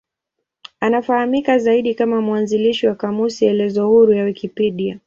Anafahamika 0.79 1.59
zaidi 1.59 1.95
kama 1.95 2.21
mwanzilishi 2.21 2.87
wa 2.87 2.95
kamusi 2.95 3.45
elezo 3.45 3.87
huru 3.87 4.13
ya 4.13 4.23
Wikipedia. 4.23 4.99